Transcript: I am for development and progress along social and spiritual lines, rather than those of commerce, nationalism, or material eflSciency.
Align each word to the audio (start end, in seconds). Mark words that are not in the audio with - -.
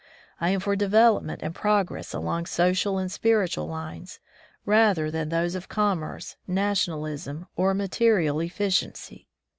I 0.39 0.49
am 0.49 0.59
for 0.61 0.75
development 0.75 1.41
and 1.43 1.53
progress 1.53 2.11
along 2.11 2.47
social 2.47 2.97
and 2.97 3.11
spiritual 3.11 3.67
lines, 3.67 4.19
rather 4.65 5.11
than 5.11 5.29
those 5.29 5.53
of 5.53 5.69
commerce, 5.69 6.37
nationalism, 6.47 7.45
or 7.55 7.75
material 7.75 8.37
eflSciency. 8.37 9.25